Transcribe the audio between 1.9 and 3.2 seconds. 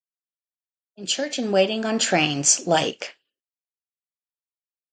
trains, like.